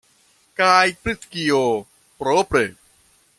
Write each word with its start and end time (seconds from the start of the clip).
Kaj 0.61 0.87
pri 1.03 1.15
kio, 1.25 1.61
propre? 2.25 2.65